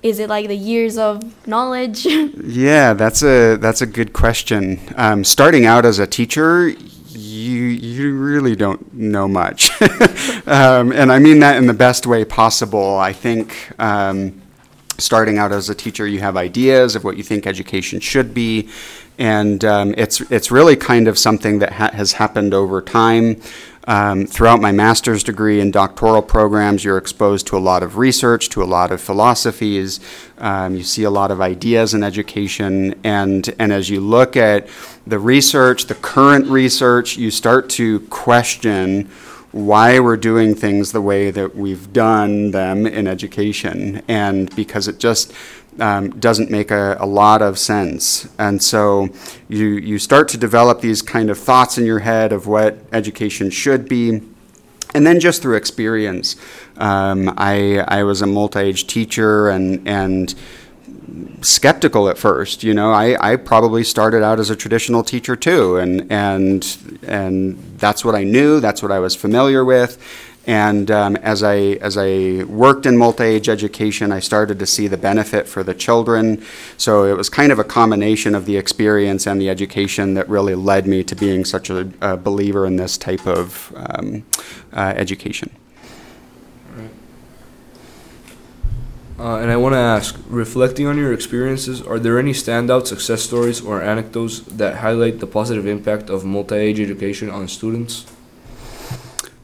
is 0.03 0.19
it 0.19 0.29
like 0.29 0.49
the 0.49 0.57
years 0.57 0.97
of 0.97 1.47
knowledge? 1.47 2.07
Yeah, 2.51 2.95
that's 2.95 3.23
a 3.23 3.57
that's 3.57 3.81
a 3.81 3.87
good 3.87 4.13
question. 4.13 4.81
Um, 4.97 5.25
starting 5.25 5.67
out 5.67 5.85
as 5.85 5.99
a 5.99 6.07
teacher, 6.07 6.69
you 6.69 7.63
you 7.63 8.17
really 8.17 8.57
don't 8.57 8.93
know 8.95 9.29
much, 9.29 9.71
um, 10.47 10.93
and 10.93 11.13
I 11.13 11.19
mean 11.19 11.41
that 11.41 11.57
in 11.57 11.67
the 11.67 11.75
best 11.75 12.07
way 12.07 12.25
possible. 12.25 12.99
I 12.99 13.13
think. 13.13 13.73
Um, 13.79 14.43
starting 14.99 15.39
out 15.39 15.51
as 15.51 15.71
a 15.71 15.75
teacher, 15.75 16.07
you 16.07 16.21
have 16.21 16.37
ideas 16.37 16.95
of 16.95 17.05
what 17.05 17.17
you 17.17 17.23
think 17.23 17.47
education 17.47 18.01
should 18.01 18.35
be, 18.35 18.69
and 19.19 19.65
um, 19.65 19.95
it's 19.97 20.21
it's 20.31 20.51
really 20.51 20.77
kind 20.77 21.09
of 21.09 21.19
something 21.19 21.59
that 21.61 21.73
ha- 21.73 21.91
has 21.93 22.13
happened 22.13 22.55
over 22.55 22.83
time. 22.83 23.41
Um, 23.91 24.25
throughout 24.25 24.61
my 24.61 24.71
master's 24.71 25.25
degree 25.25 25.61
and 25.61 25.73
doctoral 25.73 26.23
programs, 26.23 26.85
you're 26.85 26.97
exposed 26.97 27.49
to 27.49 27.57
a 27.57 27.59
lot 27.59 27.83
of 27.83 27.97
research, 27.97 28.49
to 28.51 28.63
a 28.63 28.65
lot 28.65 28.93
of 28.93 29.01
philosophies. 29.01 29.99
Um, 30.39 30.77
you 30.77 30.85
see 30.85 31.03
a 31.03 31.11
lot 31.11 31.33
of 31.33 31.41
ideas 31.41 31.93
in 31.93 32.05
education, 32.05 32.95
and 33.03 33.53
and 33.59 33.73
as 33.73 33.91
you 33.91 34.01
look 34.01 34.37
at 34.37 34.69
the 35.09 35.19
research, 35.19 35.87
the 35.87 35.97
current 35.97 36.47
research, 36.47 37.17
you 37.17 37.33
start 37.33 37.69
to 37.71 37.99
question 38.03 39.11
why 39.51 39.99
we're 39.99 40.17
doing 40.17 40.55
things 40.55 40.93
the 40.93 41.03
way 41.03 41.33
that 41.33 41.57
we've 41.57 41.93
done 41.93 42.53
them 42.53 42.87
in 42.87 43.09
education, 43.09 44.03
and 44.07 44.55
because 44.55 44.87
it 44.87 45.01
just 45.01 45.33
um, 45.81 46.11
doesn't 46.21 46.51
make 46.51 46.71
a, 46.71 46.97
a, 47.01 47.07
lot 47.07 47.43
of 47.43 47.59
sense. 47.59 48.29
And 48.39 48.63
so 48.63 49.09
you, 49.49 49.67
you 49.67 49.99
start 49.99 50.29
to 50.29 50.39
develop 50.39 50.81
these 50.81 51.03
kind 51.03 51.31
of 51.31 51.39
thoughts 51.39 51.79
in 51.79 51.87
your 51.87 52.01
head 52.01 52.33
of 52.33 52.47
what 52.47 52.79
education 52.93 53.51
should 53.51 53.89
be. 53.89 54.21
And 54.95 55.07
then 55.07 55.21
just 55.21 55.43
through 55.43 55.57
experience, 55.57 56.37
um, 56.77 57.33
I, 57.37 57.79
I 57.89 58.03
was 58.03 58.23
a 58.23 58.27
multi-age 58.27 58.87
teacher 58.87 59.49
and, 59.49 59.87
and 59.87 60.35
skeptical 61.43 62.09
at 62.09 62.19
first. 62.19 62.63
You 62.63 62.75
know, 62.75 62.93
I, 62.93 63.33
I 63.33 63.37
probably 63.37 63.85
started 63.85 64.23
out 64.23 64.41
as 64.41 64.51
a 64.51 64.57
traditional 64.57 65.03
teacher 65.03 65.37
too, 65.37 65.77
and 65.77 66.11
and 66.11 66.99
and 67.03 67.59
that's 67.79 68.05
what 68.05 68.15
I 68.15 68.25
knew. 68.25 68.61
That's 68.61 68.83
what 68.83 68.93
I 68.93 68.99
was 68.99 69.15
familiar 69.15 69.65
with. 69.65 69.99
And 70.51 70.91
um, 70.91 71.15
as 71.19 71.45
I 71.45 71.79
as 71.81 71.97
I 71.97 72.43
worked 72.43 72.85
in 72.85 72.97
multi-age 72.97 73.49
education, 73.49 74.11
I 74.11 74.19
started 74.19 74.59
to 74.59 74.67
see 74.67 74.89
the 74.89 74.97
benefit 74.97 75.47
for 75.47 75.63
the 75.63 75.75
children. 75.75 76.43
So 76.77 77.05
it 77.05 77.17
was 77.17 77.29
kind 77.29 77.53
of 77.53 77.61
a 77.61 77.65
combination 77.65 78.35
of 78.35 78.47
the 78.47 78.57
experience 78.57 79.29
and 79.29 79.41
the 79.41 79.49
education 79.49 80.15
that 80.15 80.29
really 80.29 80.57
led 80.57 80.89
me 80.89 81.05
to 81.05 81.15
being 81.15 81.45
such 81.45 81.71
a, 81.71 81.89
a 82.01 82.17
believer 82.17 82.67
in 82.67 82.75
this 82.75 82.99
type 82.99 83.29
of 83.29 83.73
um, 83.77 84.27
uh, 84.73 84.93
education. 84.97 85.51
Uh, 89.21 89.37
and 89.37 89.53
I 89.53 89.57
want 89.57 89.75
to 89.75 89.79
ask, 89.79 90.19
reflecting 90.29 90.89
on 90.89 90.99
your 90.99 91.13
experiences, 91.13 91.81
are 91.81 92.01
there 92.01 92.19
any 92.19 92.33
standout 92.33 92.89
success 92.89 93.23
stories 93.23 93.61
or 93.61 93.81
anecdotes 93.83 94.41
that 94.41 94.79
highlight 94.79 95.21
the 95.21 95.29
positive 95.29 95.67
impact 95.67 96.11
of 96.11 96.25
multi-age 96.25 96.81
education 96.81 97.31
on 97.31 97.47
students? 97.47 98.07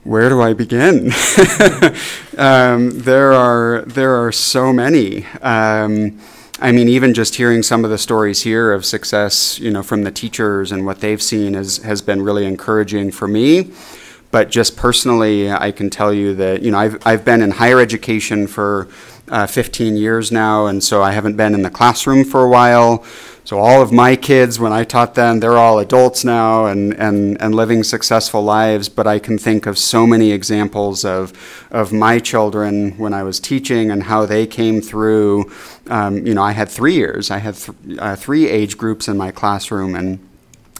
Where 0.06 0.28
do 0.28 0.40
I 0.40 0.52
begin? 0.52 1.06
um, 2.38 2.90
there 3.00 3.32
are 3.32 3.82
there 3.86 4.14
are 4.24 4.30
so 4.30 4.72
many. 4.72 5.26
Um, 5.42 6.20
I 6.58 6.72
mean, 6.72 6.88
even 6.88 7.12
just 7.12 7.34
hearing 7.34 7.62
some 7.62 7.84
of 7.84 7.90
the 7.90 7.98
stories 7.98 8.42
here 8.42 8.72
of 8.72 8.86
success, 8.86 9.58
you 9.58 9.70
know, 9.70 9.82
from 9.82 10.04
the 10.04 10.10
teachers 10.10 10.72
and 10.72 10.86
what 10.86 11.00
they've 11.00 11.22
seen 11.22 11.54
has 11.54 11.78
has 11.78 12.02
been 12.02 12.22
really 12.22 12.46
encouraging 12.46 13.10
for 13.10 13.26
me. 13.26 13.72
But 14.30 14.50
just 14.50 14.76
personally, 14.76 15.50
I 15.50 15.72
can 15.72 15.90
tell 15.90 16.12
you 16.12 16.34
that 16.36 16.62
you 16.62 16.70
know 16.70 16.78
I've 16.78 17.04
I've 17.06 17.24
been 17.24 17.42
in 17.42 17.50
higher 17.50 17.80
education 17.80 18.46
for 18.46 18.88
uh, 19.28 19.46
15 19.46 19.96
years 19.96 20.30
now, 20.30 20.66
and 20.66 20.82
so 20.82 21.02
I 21.02 21.12
haven't 21.12 21.36
been 21.36 21.54
in 21.54 21.62
the 21.62 21.70
classroom 21.70 22.24
for 22.24 22.44
a 22.44 22.48
while. 22.48 23.04
So 23.46 23.60
all 23.60 23.80
of 23.80 23.92
my 23.92 24.16
kids, 24.16 24.58
when 24.58 24.72
I 24.72 24.82
taught 24.82 25.14
them, 25.14 25.38
they're 25.38 25.56
all 25.56 25.78
adults 25.78 26.24
now 26.24 26.66
and, 26.66 26.92
and, 26.94 27.40
and 27.40 27.54
living 27.54 27.84
successful 27.84 28.42
lives. 28.42 28.88
But 28.88 29.06
I 29.06 29.20
can 29.20 29.38
think 29.38 29.66
of 29.66 29.78
so 29.78 30.04
many 30.04 30.32
examples 30.32 31.04
of, 31.04 31.32
of 31.70 31.92
my 31.92 32.18
children 32.18 32.98
when 32.98 33.14
I 33.14 33.22
was 33.22 33.38
teaching 33.38 33.88
and 33.92 34.02
how 34.02 34.26
they 34.26 34.48
came 34.48 34.80
through. 34.80 35.52
Um, 35.86 36.26
you 36.26 36.34
know, 36.34 36.42
I 36.42 36.52
had 36.52 36.68
three 36.68 36.94
years. 36.94 37.30
I 37.30 37.38
had 37.38 37.54
th- 37.54 37.98
uh, 38.00 38.16
three 38.16 38.48
age 38.48 38.76
groups 38.76 39.06
in 39.06 39.16
my 39.16 39.30
classroom, 39.30 39.94
and 39.94 40.18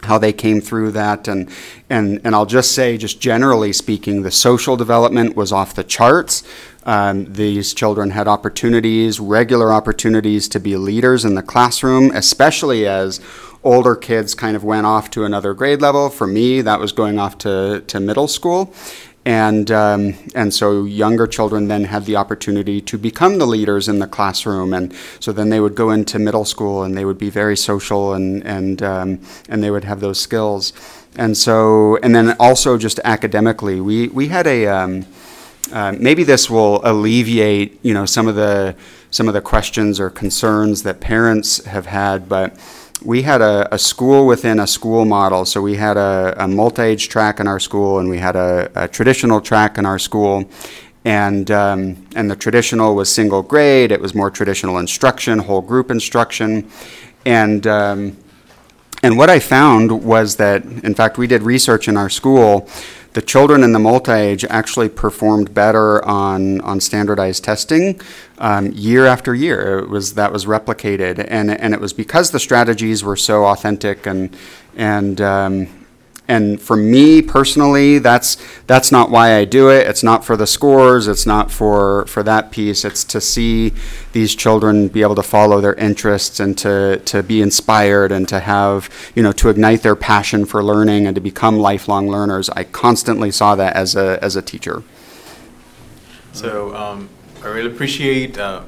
how 0.02 0.18
they 0.18 0.32
came 0.32 0.60
through 0.60 0.92
that 0.92 1.26
and 1.26 1.50
and 1.88 2.20
and 2.22 2.34
I'll 2.34 2.46
just 2.46 2.72
say 2.72 2.96
just 2.96 3.20
generally 3.20 3.72
speaking 3.72 4.22
the 4.22 4.30
social 4.30 4.76
development 4.76 5.34
was 5.36 5.52
off 5.52 5.74
the 5.74 5.82
charts 5.82 6.42
um, 6.86 7.30
these 7.30 7.74
children 7.74 8.10
had 8.10 8.26
opportunities 8.26 9.20
regular 9.20 9.72
opportunities 9.72 10.48
to 10.48 10.58
be 10.58 10.76
leaders 10.76 11.24
in 11.24 11.34
the 11.34 11.42
classroom 11.42 12.10
especially 12.14 12.86
as 12.86 13.20
older 13.66 13.96
kids 13.96 14.34
kind 14.34 14.56
of 14.56 14.62
went 14.64 14.86
off 14.86 15.10
to 15.10 15.24
another 15.24 15.52
grade 15.52 15.82
level. 15.82 16.08
For 16.08 16.26
me 16.26 16.62
that 16.62 16.78
was 16.78 16.92
going 16.92 17.18
off 17.18 17.36
to, 17.38 17.82
to 17.86 18.00
middle 18.00 18.28
school. 18.28 18.72
And 19.24 19.72
um, 19.72 20.14
and 20.36 20.54
so 20.54 20.84
younger 20.84 21.26
children 21.26 21.66
then 21.66 21.82
had 21.82 22.04
the 22.04 22.14
opportunity 22.14 22.80
to 22.82 22.96
become 22.96 23.38
the 23.38 23.46
leaders 23.46 23.88
in 23.88 23.98
the 23.98 24.06
classroom, 24.06 24.72
and 24.72 24.94
so 25.18 25.32
then 25.32 25.48
they 25.48 25.58
would 25.58 25.74
go 25.74 25.90
into 25.90 26.20
middle 26.20 26.44
school 26.44 26.84
and 26.84 26.96
they 26.96 27.04
would 27.04 27.18
be 27.18 27.28
very 27.28 27.56
social 27.56 28.14
and 28.14 28.46
and 28.46 28.84
um, 28.84 29.20
and 29.48 29.64
they 29.64 29.72
would 29.72 29.82
have 29.82 29.98
those 29.98 30.20
skills, 30.20 30.72
and 31.16 31.36
so 31.36 31.96
and 32.04 32.14
then 32.14 32.36
also 32.38 32.78
just 32.78 33.00
academically, 33.02 33.80
we 33.80 34.06
we 34.06 34.28
had 34.28 34.46
a 34.46 34.68
um, 34.68 35.04
uh, 35.72 35.94
maybe 35.98 36.24
this 36.24 36.48
will 36.48 36.80
alleviate 36.84 37.78
you 37.82 37.94
know 37.94 38.06
some 38.06 38.28
of 38.28 38.34
the 38.34 38.74
some 39.10 39.28
of 39.28 39.34
the 39.34 39.40
questions 39.40 39.98
or 39.98 40.10
concerns 40.10 40.82
that 40.82 41.00
parents 41.00 41.64
have 41.64 41.86
had, 41.86 42.28
but 42.28 42.58
we 43.02 43.22
had 43.22 43.40
a, 43.40 43.72
a, 43.74 43.78
school 43.78 44.26
within 44.26 44.58
a 44.58 44.66
school 44.66 45.04
model. 45.04 45.44
So 45.44 45.62
we 45.62 45.76
had 45.76 45.96
a, 45.96 46.34
a 46.38 46.48
multi-age 46.48 47.08
track 47.08 47.40
in 47.40 47.46
our 47.46 47.60
school, 47.60 47.98
and 47.98 48.08
we 48.08 48.18
had 48.18 48.36
a, 48.36 48.70
a 48.74 48.88
traditional 48.88 49.40
track 49.40 49.78
in 49.78 49.86
our 49.86 49.98
school. 49.98 50.48
And 51.04 51.50
um, 51.52 52.04
and 52.16 52.28
the 52.28 52.34
traditional 52.34 52.96
was 52.96 53.12
single 53.12 53.42
grade. 53.42 53.92
It 53.92 54.00
was 54.00 54.12
more 54.14 54.30
traditional 54.30 54.78
instruction, 54.78 55.38
whole 55.38 55.62
group 55.62 55.90
instruction, 55.92 56.68
and 57.24 57.64
um, 57.68 58.16
and 59.04 59.16
what 59.16 59.30
I 59.30 59.38
found 59.38 60.04
was 60.04 60.34
that, 60.36 60.64
in 60.64 60.94
fact, 60.94 61.16
we 61.16 61.28
did 61.28 61.42
research 61.42 61.86
in 61.86 61.96
our 61.96 62.08
school 62.08 62.68
the 63.16 63.22
children 63.22 63.64
in 63.64 63.72
the 63.72 63.78
multi-age 63.78 64.44
actually 64.50 64.90
performed 64.90 65.54
better 65.54 66.04
on, 66.04 66.60
on 66.60 66.78
standardized 66.78 67.42
testing 67.42 67.98
um, 68.36 68.70
year 68.72 69.06
after 69.06 69.34
year. 69.34 69.78
It 69.78 69.88
was 69.88 70.12
that 70.14 70.30
was 70.34 70.44
replicated, 70.44 71.24
and 71.26 71.50
and 71.50 71.72
it 71.72 71.80
was 71.80 71.94
because 71.94 72.30
the 72.30 72.38
strategies 72.38 73.02
were 73.02 73.16
so 73.16 73.46
authentic 73.46 74.06
and 74.06 74.36
and 74.76 75.18
um, 75.22 75.85
and 76.28 76.60
for 76.60 76.76
me 76.76 77.22
personally, 77.22 77.98
that's 77.98 78.36
that's 78.66 78.90
not 78.90 79.10
why 79.10 79.36
I 79.36 79.44
do 79.44 79.70
it. 79.70 79.86
It's 79.86 80.02
not 80.02 80.24
for 80.24 80.36
the 80.36 80.46
scores. 80.46 81.06
It's 81.06 81.24
not 81.26 81.50
for 81.50 82.04
for 82.06 82.22
that 82.24 82.50
piece. 82.50 82.84
It's 82.84 83.04
to 83.04 83.20
see 83.20 83.72
these 84.12 84.34
children 84.34 84.88
be 84.88 85.02
able 85.02 85.14
to 85.14 85.22
follow 85.22 85.60
their 85.60 85.74
interests 85.74 86.40
and 86.40 86.58
to 86.58 87.00
to 87.04 87.22
be 87.22 87.40
inspired 87.40 88.10
and 88.10 88.28
to 88.28 88.40
have 88.40 88.90
you 89.14 89.22
know 89.22 89.32
to 89.32 89.48
ignite 89.48 89.82
their 89.82 89.96
passion 89.96 90.44
for 90.46 90.64
learning 90.64 91.06
and 91.06 91.14
to 91.14 91.20
become 91.20 91.58
lifelong 91.58 92.08
learners. 92.08 92.50
I 92.50 92.64
constantly 92.64 93.30
saw 93.30 93.54
that 93.54 93.76
as 93.76 93.94
a 93.94 94.18
as 94.22 94.34
a 94.34 94.42
teacher. 94.42 94.82
So 96.32 96.74
um, 96.74 97.08
I 97.42 97.48
really 97.48 97.70
appreciate. 97.70 98.36
Uh, 98.36 98.62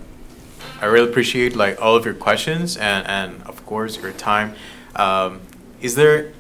I 0.81 0.87
really 0.87 1.11
appreciate 1.11 1.57
like 1.57 1.83
all 1.83 1.97
of 1.97 2.05
your 2.05 2.15
questions 2.15 2.77
and, 2.77 3.05
and 3.09 3.43
of 3.43 3.67
course 3.67 4.01
your 4.01 4.13
time. 4.13 4.55
Um, 4.95 5.41
is 5.81 5.97
there 5.97 6.33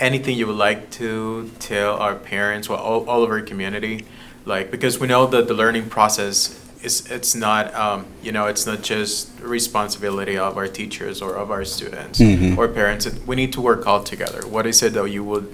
anything 0.00 0.36
you 0.36 0.46
would 0.46 0.56
like 0.56 0.90
to 0.92 1.50
tell 1.60 1.96
our 1.96 2.14
parents, 2.16 2.68
well, 2.68 2.78
all, 2.80 3.08
all 3.08 3.22
of 3.22 3.30
our 3.30 3.42
community, 3.42 4.06
like 4.46 4.70
because 4.70 4.98
we 4.98 5.06
know 5.06 5.26
that 5.26 5.46
the 5.46 5.54
learning 5.54 5.88
process 5.90 6.56
is 6.82 7.06
it's 7.10 7.34
not 7.34 7.72
um, 7.74 8.06
you 8.22 8.32
know 8.32 8.46
it's 8.46 8.64
not 8.66 8.80
just 8.82 9.28
responsibility 9.42 10.38
of 10.38 10.56
our 10.56 10.66
teachers 10.66 11.20
or 11.20 11.34
of 11.36 11.50
our 11.50 11.64
students 11.64 12.18
Mhm. 12.18 12.56
or 12.56 12.66
parents. 12.68 13.06
We 13.26 13.36
need 13.36 13.52
to 13.52 13.60
work 13.60 13.86
all 13.86 14.02
together. 14.02 14.40
What 14.48 14.66
is 14.66 14.82
it 14.82 14.94
that 14.94 15.04
you 15.10 15.22
would 15.22 15.46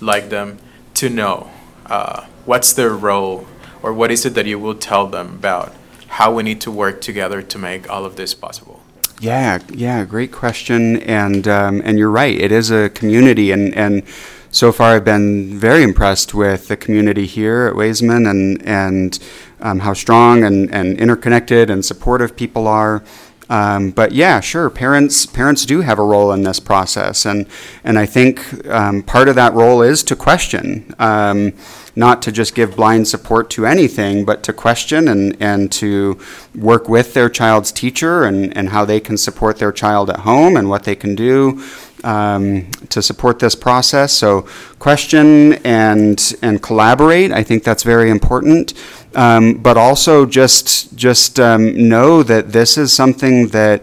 like 0.00 0.28
them 0.28 0.58
to 0.94 1.08
know? 1.08 1.48
Uh, 1.86 2.26
what's 2.44 2.72
their 2.74 2.90
role, 2.90 3.46
or 3.82 3.92
what 3.94 4.10
is 4.10 4.26
it 4.26 4.34
that 4.34 4.44
you 4.46 4.58
will 4.58 4.74
tell 4.74 5.06
them 5.06 5.28
about 5.40 5.72
how 6.08 6.32
we 6.32 6.42
need 6.42 6.60
to 6.60 6.70
work 6.70 7.00
together 7.00 7.40
to 7.42 7.58
make 7.58 7.88
all 7.88 8.04
of 8.04 8.16
this 8.16 8.34
possible? 8.34 8.82
Yeah, 9.20 9.60
yeah, 9.72 10.04
great 10.04 10.30
question, 10.30 10.98
and 11.02 11.48
um, 11.48 11.80
and 11.84 11.98
you're 11.98 12.10
right. 12.10 12.38
It 12.38 12.52
is 12.52 12.70
a 12.70 12.90
community, 12.90 13.50
and 13.50 13.74
and 13.74 14.02
so 14.50 14.72
far 14.72 14.94
I've 14.94 15.04
been 15.04 15.58
very 15.58 15.82
impressed 15.82 16.34
with 16.34 16.68
the 16.68 16.76
community 16.76 17.24
here 17.26 17.66
at 17.66 17.74
Weisman, 17.74 18.28
and 18.28 18.62
and 18.62 19.18
um, 19.60 19.78
how 19.80 19.94
strong 19.94 20.44
and, 20.44 20.70
and 20.72 20.98
interconnected 20.98 21.70
and 21.70 21.84
supportive 21.84 22.36
people 22.36 22.68
are. 22.68 23.02
Um, 23.48 23.90
but 23.90 24.12
yeah, 24.12 24.40
sure, 24.40 24.68
parents 24.70 25.24
parents 25.24 25.64
do 25.64 25.80
have 25.80 25.98
a 25.98 26.04
role 26.04 26.32
in 26.32 26.42
this 26.42 26.58
process, 26.58 27.24
and 27.24 27.46
and 27.84 27.98
I 27.98 28.06
think 28.06 28.66
um, 28.66 29.02
part 29.02 29.28
of 29.28 29.36
that 29.36 29.52
role 29.52 29.82
is 29.82 30.02
to 30.04 30.16
question, 30.16 30.94
um, 30.98 31.52
not 31.94 32.22
to 32.22 32.32
just 32.32 32.56
give 32.56 32.74
blind 32.74 33.06
support 33.06 33.48
to 33.50 33.64
anything, 33.64 34.24
but 34.24 34.42
to 34.44 34.52
question 34.52 35.06
and 35.06 35.36
and 35.40 35.70
to 35.72 36.18
work 36.56 36.88
with 36.88 37.14
their 37.14 37.28
child's 37.28 37.70
teacher 37.70 38.24
and 38.24 38.56
and 38.56 38.70
how 38.70 38.84
they 38.84 38.98
can 38.98 39.16
support 39.16 39.58
their 39.58 39.72
child 39.72 40.10
at 40.10 40.20
home 40.20 40.56
and 40.56 40.68
what 40.68 40.82
they 40.82 40.96
can 40.96 41.14
do 41.14 41.62
um, 42.04 42.70
to 42.88 43.02
support 43.02 43.38
this 43.38 43.54
process. 43.54 44.12
So 44.12 44.42
question 44.78 45.54
and 45.64 46.34
and 46.42 46.62
collaborate. 46.62 47.32
I 47.32 47.42
think 47.42 47.64
that's 47.64 47.82
very 47.82 48.10
important. 48.10 48.74
Um, 49.14 49.54
but 49.54 49.76
also 49.76 50.26
just 50.26 50.94
just 50.96 51.40
um, 51.40 51.88
know 51.88 52.22
that 52.22 52.52
this 52.52 52.76
is 52.76 52.92
something 52.92 53.48
that 53.48 53.82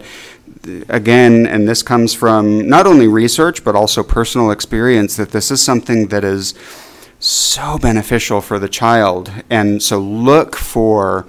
again, 0.88 1.46
and 1.46 1.68
this 1.68 1.82
comes 1.82 2.14
from 2.14 2.68
not 2.68 2.86
only 2.86 3.08
research 3.08 3.64
but 3.64 3.74
also 3.74 4.02
personal 4.02 4.50
experience, 4.50 5.16
that 5.16 5.30
this 5.30 5.50
is 5.50 5.62
something 5.62 6.08
that 6.08 6.24
is 6.24 6.54
so 7.18 7.78
beneficial 7.78 8.40
for 8.40 8.58
the 8.58 8.68
child. 8.68 9.30
And 9.50 9.82
so 9.82 9.98
look 9.98 10.56
for 10.56 11.26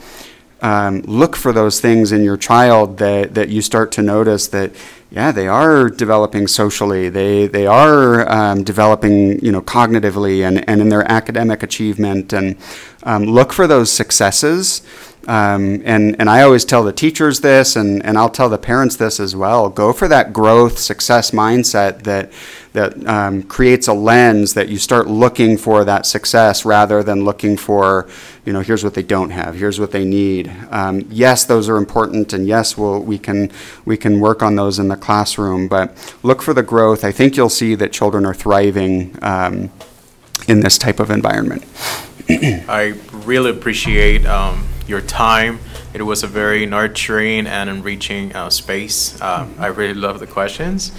um, 0.62 1.02
look 1.02 1.36
for 1.36 1.54
those 1.54 1.80
things 1.80 2.12
in 2.12 2.24
your 2.24 2.38
child 2.38 2.98
that, 2.98 3.36
that 3.36 3.50
you 3.50 3.62
start 3.62 3.92
to 3.94 4.02
notice 4.02 4.48
that 4.48 4.72
yeah 5.12 5.32
they 5.32 5.48
are 5.48 5.90
developing 5.90 6.48
socially. 6.48 7.10
They 7.10 7.48
they 7.48 7.68
are 7.68 8.30
um, 8.32 8.64
developing 8.64 9.40
you 9.44 9.52
know 9.52 9.62
cognitively 9.62 10.48
and, 10.48 10.68
and 10.70 10.82
in 10.82 10.90
their 10.90 11.10
academic 11.12 11.64
achievement. 11.64 12.34
And 12.34 12.58
um, 13.04 13.24
look 13.24 13.54
for 13.54 13.68
those 13.68 13.92
successes. 13.92 14.82
Um, 15.28 15.82
and, 15.86 16.16
and 16.20 16.30
I 16.30 16.44
always 16.44 16.66
tell 16.66 16.84
the 16.84 16.94
teachers 16.94 17.40
this, 17.40 17.76
and, 17.76 18.06
and 18.06 18.18
I'll 18.18 18.30
tell 18.30 18.50
the 18.50 18.60
parents 18.60 18.96
this 18.96 19.20
as 19.20 19.36
well. 19.36 19.70
Go 19.70 19.92
for 19.92 20.08
that 20.08 20.34
growth, 20.34 20.78
success 20.78 21.32
mindset 21.32 22.04
that, 22.04 22.32
that 22.74 23.08
um, 23.08 23.42
creates 23.44 23.88
a 23.88 23.94
lens 23.94 24.54
that 24.54 24.70
you 24.70 24.78
start 24.78 25.08
looking 25.08 25.58
for 25.58 25.84
that 25.84 26.06
success 26.06 26.64
rather 26.64 27.02
than 27.02 27.26
looking 27.26 27.58
for, 27.58 28.08
you 28.46 28.54
know, 28.54 28.62
here's 28.62 28.84
what 28.84 28.94
they 28.94 29.04
don't 29.04 29.32
have, 29.32 29.56
here's 29.56 29.80
what 29.80 29.92
they 29.92 30.06
need. 30.06 30.52
Um, 30.70 31.06
yes, 31.10 31.46
those 31.46 31.68
are 31.68 31.78
important, 31.78 32.32
and 32.32 32.48
yes, 32.48 32.78
we'll, 32.78 33.00
we, 33.00 33.18
can, 33.18 33.52
we 33.86 33.98
can 33.98 34.20
work 34.20 34.44
on 34.44 34.56
those 34.56 34.78
in 34.78 34.88
the 34.88 34.96
classroom, 34.96 35.68
but 35.68 36.16
look 36.22 36.42
for 36.42 36.54
the 36.54 36.64
growth. 36.64 37.04
I 37.04 37.12
think 37.12 37.36
you'll 37.36 37.50
see 37.50 37.76
that 37.76 37.92
children 37.92 38.26
are 38.26 38.36
thriving 38.36 39.18
um, 39.24 39.72
in 40.48 40.60
this 40.60 40.78
type 40.78 41.00
of 41.00 41.10
environment. 41.10 41.66
I 42.30 42.94
really 43.12 43.50
appreciate 43.50 44.26
um, 44.26 44.68
your 44.88 45.02
time. 45.02 45.60
It 45.94 46.04
was 46.04 46.24
a 46.24 46.28
very 46.28 46.66
nurturing 46.66 47.48
and 47.48 47.70
enriching 47.70 48.36
uh, 48.36 48.50
space. 48.50 49.20
Uh, 49.22 49.48
I 49.58 49.68
really 49.68 49.94
love 49.94 50.20
the 50.20 50.28
questions. 50.28 50.92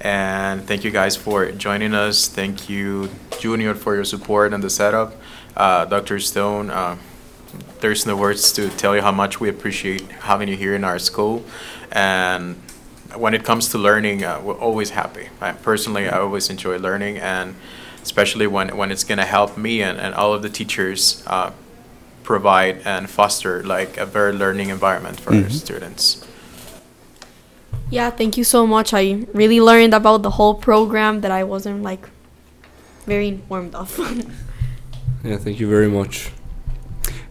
And 0.00 0.66
thank 0.66 0.84
you 0.84 0.90
guys 0.90 1.16
for 1.16 1.50
joining 1.52 1.94
us. 1.94 2.28
Thank 2.28 2.68
you, 2.68 3.08
Junior, 3.40 3.74
for 3.74 3.94
your 3.94 4.04
support 4.04 4.52
and 4.52 4.62
the 4.62 4.70
setup. 4.70 5.14
Uh, 5.56 5.84
Dr. 5.84 6.18
Stone, 6.20 6.70
uh, 6.70 6.96
there's 7.80 8.06
no 8.06 8.16
words 8.16 8.52
to 8.52 8.68
tell 8.70 8.94
you 8.96 9.02
how 9.02 9.12
much 9.12 9.40
we 9.40 9.48
appreciate 9.48 10.02
having 10.22 10.48
you 10.48 10.56
here 10.56 10.74
in 10.74 10.84
our 10.84 10.98
school. 10.98 11.44
And 11.92 12.56
when 13.14 13.34
it 13.34 13.44
comes 13.44 13.68
to 13.70 13.78
learning, 13.78 14.24
uh, 14.24 14.40
we're 14.42 14.58
always 14.58 14.90
happy. 14.90 15.28
I, 15.40 15.52
personally, 15.52 16.08
I 16.08 16.18
always 16.18 16.50
enjoy 16.50 16.78
learning, 16.78 17.18
and 17.18 17.54
especially 18.02 18.46
when, 18.46 18.76
when 18.76 18.90
it's 18.90 19.04
going 19.04 19.18
to 19.18 19.24
help 19.24 19.56
me 19.56 19.82
and, 19.82 19.98
and 19.98 20.14
all 20.14 20.32
of 20.34 20.42
the 20.42 20.50
teachers 20.50 21.22
uh, 21.26 21.52
provide 22.24 22.80
and 22.84 23.08
foster 23.08 23.62
like 23.62 23.96
a 23.96 24.06
very 24.06 24.32
learning 24.32 24.70
environment 24.70 25.20
for 25.20 25.30
our 25.34 25.42
Mhm. 25.42 25.52
students. 25.52 26.26
Yeah, 27.90 28.10
thank 28.10 28.36
you 28.36 28.44
so 28.44 28.66
much. 28.66 28.92
I 28.94 29.26
really 29.34 29.60
learned 29.60 29.94
about 29.94 30.22
the 30.22 30.30
whole 30.30 30.54
program 30.54 31.20
that 31.20 31.30
I 31.30 31.44
wasn't 31.44 31.82
like 31.82 32.08
very 33.06 33.28
informed 33.28 33.74
of. 33.74 33.92
Yeah, 35.24 35.38
thank 35.38 35.58
you 35.58 35.68
very 35.68 35.88
much. 35.88 36.30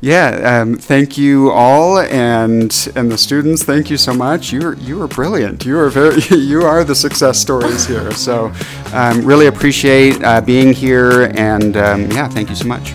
Yeah, 0.02 0.62
um, 0.62 0.76
thank 0.76 1.18
you 1.18 1.50
all, 1.52 2.00
and 2.00 2.92
and 2.96 3.10
the 3.10 3.18
students. 3.18 3.64
Thank 3.64 3.90
you 3.90 3.96
so 3.96 4.14
much. 4.14 4.52
You 4.52 4.68
are 4.68 4.74
you 4.76 5.02
are 5.02 5.08
brilliant. 5.08 5.66
You 5.66 5.80
are 5.80 5.90
very 5.90 6.20
you 6.30 6.64
are 6.64 6.84
the 6.84 6.96
success 6.96 7.40
stories 7.40 7.86
here. 7.86 8.12
So, 8.12 8.52
um, 8.92 9.24
really 9.24 9.48
appreciate 9.48 10.22
uh, 10.22 10.42
being 10.42 10.74
here, 10.74 11.32
and 11.36 11.78
um, 11.78 12.12
yeah, 12.12 12.28
thank 12.28 12.50
you 12.50 12.56
so 12.56 12.68
much. 12.68 12.94